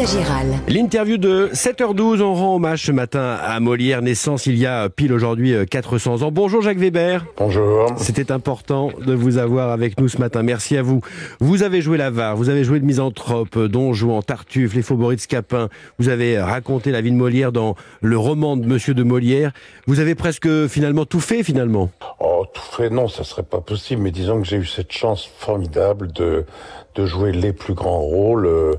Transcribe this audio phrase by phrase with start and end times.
[0.00, 0.46] Agiral.
[0.66, 5.12] L'interview de 7h12, on rend hommage ce matin à Molière, naissance il y a pile
[5.12, 6.30] aujourd'hui 400 ans.
[6.32, 7.26] Bonjour Jacques Weber.
[7.36, 7.92] Bonjour.
[7.98, 10.42] C'était important de vous avoir avec nous ce matin.
[10.42, 11.02] Merci à vous.
[11.38, 15.20] Vous avez joué l'avare, vous avez joué de misanthrope, Don Juan, Tartuffe, les Faubourgs de
[15.20, 15.68] Scapin.
[15.98, 19.52] Vous avez raconté la vie de Molière dans le roman de Monsieur de Molière.
[19.86, 21.90] Vous avez presque finalement tout fait finalement.
[22.20, 24.00] Oh, tout fait, non, ça serait pas possible.
[24.00, 26.46] Mais disons que j'ai eu cette chance formidable de
[26.94, 28.74] de jouer les plus grands rôles, euh,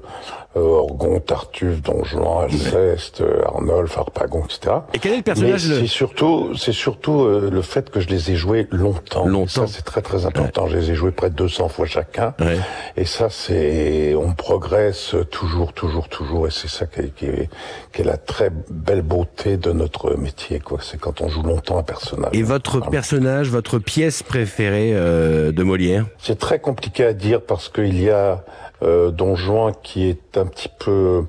[0.58, 4.76] euh Orgon, Tartuffe, Don Juan, Alceste, euh, Arnolphe, Harpagon, etc.
[4.94, 8.32] Et quel est le personnage C'est surtout, c'est surtout euh, le fait que je les
[8.32, 9.26] ai joués longtemps.
[9.26, 9.66] Longtemps.
[9.66, 10.68] ça, c'est très très important.
[10.68, 12.34] Je les ai joués près de 200 fois chacun.
[12.40, 12.58] Ouais.
[12.98, 16.48] Et ça, c'est, on progresse toujours, toujours, toujours.
[16.48, 17.50] Et c'est ça qui est, qui, est,
[17.94, 20.80] qui est, la très belle beauté de notre métier, quoi.
[20.82, 22.32] C'est quand on joue longtemps un personnage.
[22.34, 22.92] Et votre voilà.
[22.92, 26.08] personnage, votre pièce préférée euh, de Molière?
[26.18, 28.44] C'est très compliqué à dire parce qu'il y a
[28.84, 31.26] euh, Don Juan qui est un petit peu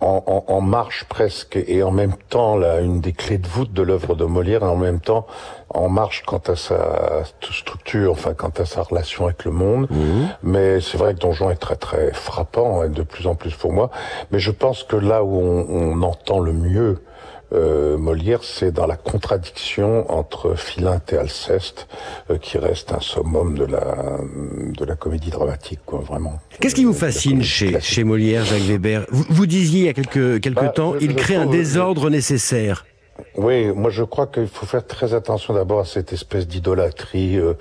[0.00, 3.72] en, en, en, marche presque et en même temps là une des clés de voûte
[3.72, 5.26] de l'œuvre de Molière et en même temps
[5.70, 9.86] en marche quant à sa structure, enfin quant à sa relation avec le monde.
[9.90, 10.26] Mmh.
[10.42, 13.54] Mais c'est vrai que Don Juan est très très frappant et de plus en plus
[13.54, 13.90] pour moi.
[14.30, 17.02] Mais je pense que là où on, on entend le mieux
[17.52, 21.86] euh, Molière, c'est dans la contradiction entre Philinte et Alceste,
[22.30, 24.18] euh, qui reste un summum de la
[24.76, 26.40] de la comédie dramatique, quoi, vraiment.
[26.60, 29.06] Qu'est-ce qui vous fascine chez chez Molière, Jacques Weber?
[29.10, 32.84] Vous, vous, disiez il y a quelques quelques bah, temps, il crée un désordre nécessaire.
[33.36, 37.52] Oui, moi je crois qu'il faut faire très attention d'abord à cette espèce d'idolâtrie euh,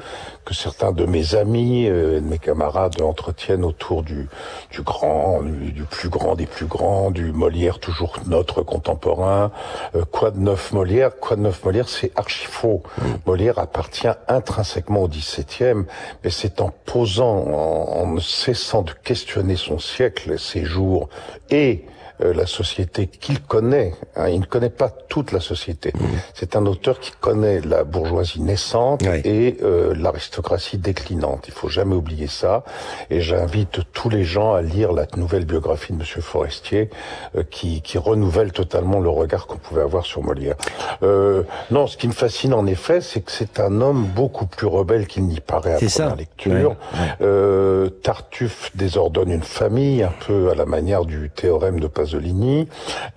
[0.45, 4.29] que certains de mes amis, euh, de mes camarades entretiennent autour du,
[4.71, 9.51] du grand, du, du, plus grand des plus grands, du Molière toujours notre contemporain.
[9.95, 11.17] Euh, quoi de neuf Molière?
[11.19, 12.81] Quoi de neuf Molière C'est archi faux.
[12.97, 13.03] Mmh.
[13.25, 15.83] Molière appartient intrinsèquement au XVIIe,
[16.23, 21.09] mais c'est en posant, en, en ne cessant de questionner son siècle, ses jours
[21.49, 21.83] et
[22.21, 23.93] euh, la société qu'il connaît.
[24.15, 25.91] Hein, il ne connaît pas toute la société.
[25.93, 26.05] Mmh.
[26.33, 31.45] C'est un auteur qui connaît la bourgeoisie naissante et euh, l'aristocratie déclinante.
[31.47, 32.63] Il faut jamais oublier ça.
[33.09, 36.89] Et j'invite tous les gens à lire la nouvelle biographie de Monsieur Forestier,
[37.35, 40.55] euh, qui, qui, renouvelle totalement le regard qu'on pouvait avoir sur Molière.
[41.03, 44.67] Euh, non, ce qui me fascine en effet, c'est que c'est un homme beaucoup plus
[44.67, 46.15] rebelle qu'il n'y paraît à première ça.
[46.15, 46.75] lecture.
[47.19, 47.89] Ouais.
[48.03, 52.67] Tartuffe désordonne une famille, un peu à la manière du théorème de Pasolini,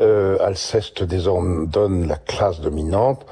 [0.00, 3.26] euh, Alceste désordonne la classe dominante,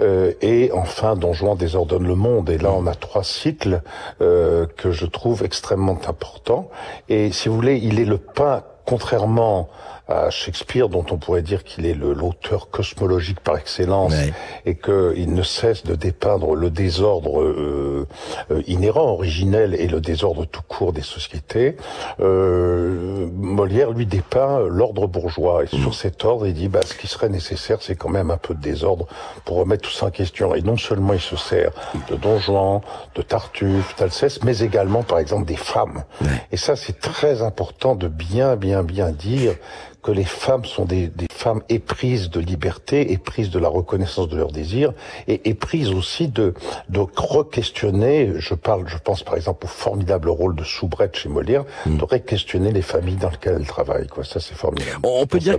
[0.00, 2.48] euh, et enfin Don Juan désordonne le monde.
[2.48, 3.82] Et là, on a trois cycles
[4.22, 6.70] euh, que je trouve extrêmement importants.
[7.10, 9.68] Et si vous voulez, il est le pain, contrairement
[10.08, 14.32] à Shakespeare, dont on pourrait dire qu'il est l'auteur cosmologique par excellence, ouais.
[14.66, 18.08] et qu'il ne cesse de dépeindre le désordre euh,
[18.50, 21.76] euh, inhérent, originel, et le désordre tout court des sociétés.
[22.20, 25.80] Euh, Molière, lui, dépeint l'ordre bourgeois, et mmh.
[25.80, 28.54] sur cet ordre, il dit, bah, ce qui serait nécessaire, c'est quand même un peu
[28.54, 29.06] de désordre
[29.44, 30.54] pour remettre tout ça en question.
[30.54, 31.70] Et non seulement il se sert
[32.10, 32.80] de Don Juan,
[33.14, 36.04] de Tartuffe, d'Alceste, mais également, par exemple, des femmes.
[36.20, 36.28] Ouais.
[36.50, 39.54] Et ça, c'est très important de bien, bien, bien dire
[40.02, 44.36] que les femmes sont des, des, femmes éprises de liberté, éprises de la reconnaissance de
[44.36, 44.92] leurs désirs,
[45.26, 46.54] et éprises aussi de,
[46.88, 51.64] de re-questionner, je parle, je pense par exemple au formidable rôle de Soubrette chez Molière,
[51.86, 51.96] mmh.
[51.96, 54.24] de re-questionner les familles dans lesquelles elle travaille, quoi.
[54.24, 55.00] Ça, c'est formidable.
[55.02, 55.56] On peut dire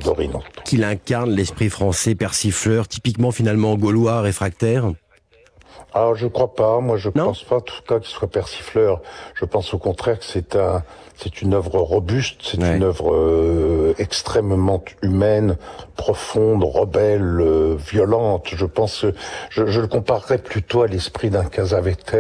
[0.64, 4.92] qu'il incarne l'esprit français persifleur, typiquement finalement gaulois, réfractaire?
[5.94, 6.80] Alors je crois pas.
[6.80, 7.26] Moi, je non?
[7.26, 9.02] pense pas, en tout cas, qu'il soit persifleur.
[9.36, 10.84] Je pense au contraire que c'est un,
[11.16, 12.78] c'est une œuvre robuste, c'est ouais.
[12.78, 15.58] une œuvre euh, extrêmement humaine,
[15.96, 18.50] profonde, rebelle, euh, violente.
[18.56, 19.06] Je pense,
[19.50, 22.16] je, je, le comparerais plutôt à l'esprit d'un Casavetes.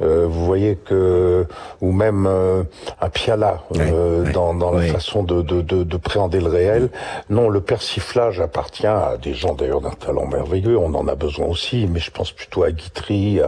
[0.00, 1.46] Euh, vous voyez que,
[1.80, 2.62] ou même euh,
[3.00, 6.90] un Piala ouais, ouais, dans, dans la façon de, de, de, de, préhender le réel.
[7.30, 10.78] Non, le persiflage appartient à des gens d'ailleurs d'un talent merveilleux.
[10.78, 13.40] On en a besoin aussi, mais je pense plutôt à Guitry.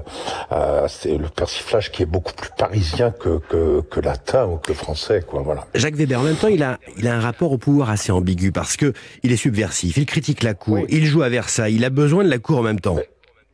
[0.89, 5.23] c'est le persiflage qui est beaucoup plus parisien que, que, que latin ou que français,
[5.27, 5.43] quoi.
[5.43, 5.67] Voilà.
[5.75, 8.53] Jacques Weber, en même temps, il a, il a un rapport au pouvoir assez ambigu
[8.53, 10.87] parce que il est subversif, il critique la cour, oui.
[10.89, 12.97] il joue à Versailles, il a besoin de la cour en même temps.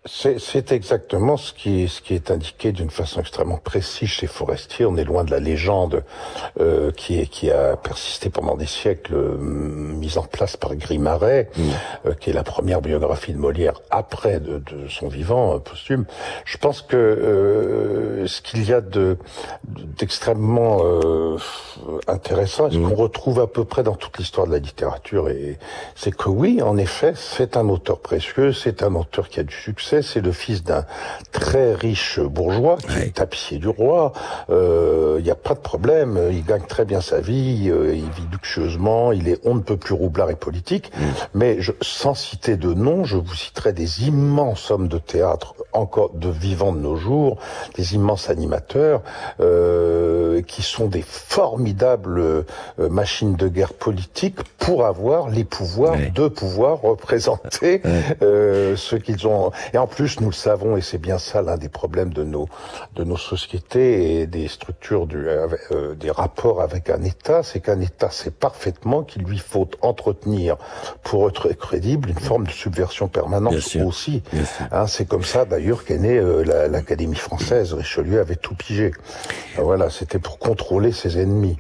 [0.05, 4.85] C'est exactement ce qui est, ce qui est indiqué d'une façon extrêmement précise chez Forestier.
[4.85, 6.03] On est loin de la légende
[6.59, 11.51] euh, qui, est, qui a persisté pendant des siècles, euh, mise en place par Grimaret,
[11.57, 11.63] mmh.
[12.07, 16.05] euh, qui est la première biographie de Molière après de, de son vivant euh, posthume.
[16.47, 19.17] Je pense que euh, ce qu'il y a de
[19.63, 21.37] d'extrêmement euh,
[22.09, 22.89] intéressant, et ce mmh.
[22.89, 25.61] qu'on retrouve à peu près dans toute l'histoire de la littérature, et
[25.95, 29.55] c'est que oui, en effet, c'est un auteur précieux, c'est un auteur qui a du
[29.55, 30.87] succès c'est le fils d'un
[31.33, 34.13] très riche bourgeois qui est tapissier du roi.
[34.49, 39.13] Il n'y a pas de problème, il gagne très bien sa vie, il vit luxueusement,
[39.13, 40.93] il est on ne peut plus roublard et politique.
[40.97, 41.03] Mm.
[41.35, 46.11] Mais je, sans citer de nom, je vous citerai des immenses hommes de théâtre encore
[46.15, 47.39] de vivants de nos jours,
[47.77, 49.03] des immenses animateurs
[49.41, 52.45] euh, qui sont des formidables euh,
[52.79, 57.83] machines de guerre politique pour avoir les pouvoirs de pouvoir représenter
[58.23, 59.51] euh, ce qu'ils ont.
[59.73, 62.49] Et en plus, nous le savons, et c'est bien ça l'un des problèmes de nos
[62.95, 67.81] de nos sociétés et des structures du, euh, des rapports avec un État, c'est qu'un
[67.81, 70.57] État sait parfaitement qu'il lui faut entretenir
[71.03, 74.23] pour être crédible une forme de subversion permanente aussi.
[74.71, 77.73] Hein, c'est comme ça d'ailleurs qu'est née euh, l'Académie française.
[77.73, 78.93] Richelieu avait tout pigé.
[79.57, 81.59] Voilà, c'était pour contrôler ses ennemis.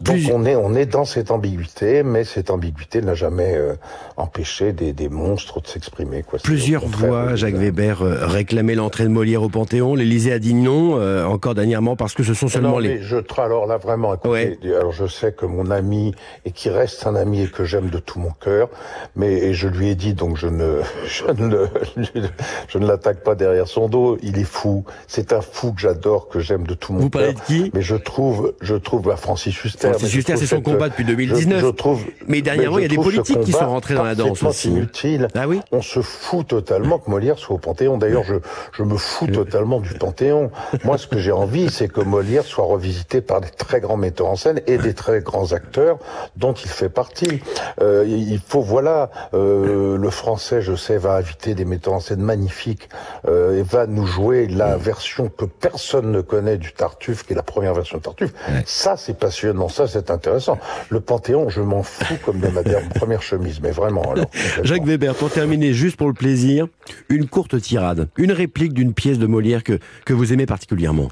[0.00, 3.74] Donc on est on est dans cette ambiguïté, mais cette ambiguïté n'a jamais euh,
[4.16, 6.24] empêché des, des, monstres de s'exprimer.
[6.42, 9.94] Plusieurs voix, Jacques Weber, euh, réclamaient l'entrée de Molière au Panthéon.
[9.94, 13.02] L'Élysée a dit non, encore dernièrement, parce que ce sont seulement les.
[13.02, 14.14] je alors là vraiment.
[14.14, 16.14] Écoutez, alors je sais que mon ami
[16.44, 18.68] et qui reste un ami et que j'aime de tout mon cœur,
[19.16, 21.66] mais je lui ai dit donc je ne je ne
[22.68, 24.18] je ne l'attaque pas derrière son dos.
[24.22, 24.84] Il est fou.
[25.06, 27.04] C'est un fou que j'adore, que j'aime de tout mon cœur.
[27.04, 27.70] Vous parlez de qui?
[27.74, 29.90] Mais je trouve, je trouve bah, Francis Huster.
[29.90, 31.60] Francis Huster, c'est son combat depuis 2019.
[31.60, 32.04] Je, trouve.
[32.26, 34.68] Mais dernièrement, il y a des politiques qui sont rentrés dans la danse aussi.
[34.68, 35.28] inutile.
[35.34, 35.60] Ah oui?
[35.70, 37.98] On se fout totalement que Molière soit au Panthéon.
[37.98, 38.36] D'ailleurs, je
[38.72, 40.50] je me fous totalement du Panthéon.
[40.84, 44.28] Moi, ce que j'ai envie, c'est que Molière soit revisité par des très grands metteurs
[44.28, 45.98] en scène et des très grands acteurs
[46.36, 47.42] dont il fait partie.
[47.80, 52.20] Euh, il faut, voilà, euh, le français, je sais, va inviter des metteurs en scène
[52.20, 52.88] magnifiques
[53.28, 57.36] euh, et va nous jouer la version que personne ne connaît du Tartuffe, qui est
[57.36, 58.32] la première version de Tartuffe.
[58.64, 60.58] Ça, c'est passionnant, ça, c'est intéressant.
[60.88, 62.62] Le Panthéon, je m'en fous comme de ma
[62.94, 64.02] première chemise, mais vraiment.
[64.12, 64.26] Alors,
[64.62, 66.66] Jacques Weber, pour terminer, juste pour le plaisir,
[67.08, 71.08] une courte tirade, une réplique d'une pièce de Molière que, que vous aimez particulièrement.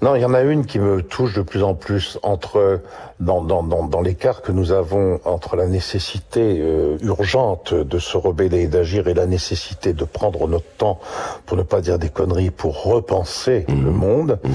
[0.00, 2.80] Non, il y en a une qui me touche de plus en plus entre
[3.20, 8.16] dans, dans, dans, dans l'écart que nous avons entre la nécessité euh, urgente de se
[8.16, 10.98] rebeller et d'agir et la nécessité de prendre notre temps,
[11.46, 13.84] pour ne pas dire des conneries, pour repenser mmh.
[13.84, 14.40] le monde.
[14.42, 14.48] Mmh.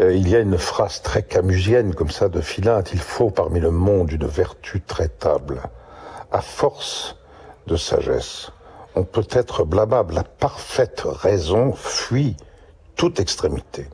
[0.00, 3.60] Euh, il y a une phrase très camusienne comme ça de Philinte, il faut parmi
[3.60, 5.60] le monde une vertu traitable.
[6.32, 7.16] À force
[7.66, 8.50] de sagesse,
[8.94, 10.14] on peut être blâmable.
[10.14, 12.36] La parfaite raison fuit
[12.96, 13.88] toute extrémité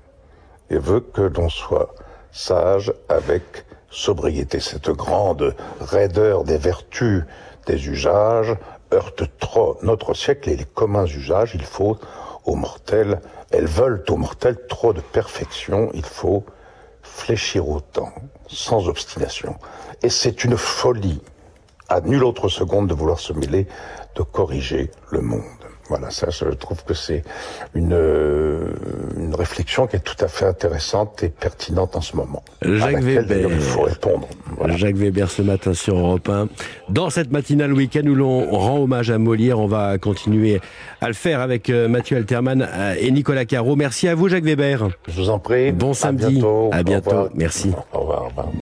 [0.70, 1.94] et veut que l'on soit
[2.32, 4.60] sage avec sobriété.
[4.60, 7.24] Cette grande raideur des vertus,
[7.66, 8.54] des usages,
[8.92, 11.52] heurte trop notre siècle et les communs usages.
[11.54, 11.98] Il faut
[12.44, 13.20] aux mortels,
[13.50, 15.90] elles veulent aux mortels trop de perfection.
[15.94, 16.44] Il faut
[17.02, 18.12] fléchir autant,
[18.46, 19.56] sans obstination.
[20.02, 21.20] Et c'est une folie,
[21.90, 23.66] à nulle autre seconde, de vouloir se mêler,
[24.16, 25.42] de corriger le monde.
[25.90, 27.24] Voilà, ça, je trouve que c'est
[27.74, 28.70] une, euh,
[29.16, 32.44] une réflexion qui est tout à fait intéressante et pertinente en ce moment.
[32.62, 33.50] Jacques Weber.
[33.50, 34.28] Il faut répondre.
[34.76, 36.46] Jacques Weber ce matin sur Europe 1.
[36.90, 40.60] Dans cette matinale week-end où l'on rend hommage à Molière, on va continuer
[41.00, 43.74] à le faire avec euh, Mathieu Alterman euh, et Nicolas Caro.
[43.74, 44.90] Merci à vous, Jacques Weber.
[45.08, 45.72] Je vous en prie.
[45.72, 46.24] Bon samedi.
[46.24, 46.70] À bientôt.
[46.70, 47.28] À bientôt.
[47.34, 47.72] Merci.
[47.92, 48.22] Au revoir.
[48.22, 48.46] Au revoir.